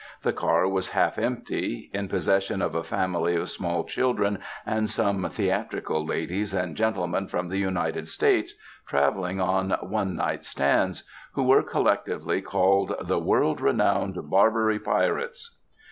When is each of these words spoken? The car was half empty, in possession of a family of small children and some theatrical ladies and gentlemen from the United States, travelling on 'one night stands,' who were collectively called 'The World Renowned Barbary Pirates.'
The 0.23 0.33
car 0.33 0.67
was 0.67 0.89
half 0.89 1.19
empty, 1.19 1.91
in 1.93 2.07
possession 2.07 2.63
of 2.63 2.73
a 2.73 2.81
family 2.83 3.35
of 3.35 3.51
small 3.51 3.83
children 3.83 4.39
and 4.65 4.89
some 4.89 5.23
theatrical 5.29 6.03
ladies 6.03 6.55
and 6.55 6.75
gentlemen 6.75 7.27
from 7.27 7.49
the 7.49 7.59
United 7.59 8.07
States, 8.07 8.55
travelling 8.87 9.39
on 9.39 9.69
'one 9.83 10.15
night 10.15 10.43
stands,' 10.43 11.03
who 11.33 11.43
were 11.43 11.61
collectively 11.61 12.41
called 12.41 12.95
'The 12.99 13.19
World 13.19 13.61
Renowned 13.61 14.17
Barbary 14.27 14.79
Pirates.' 14.79 15.59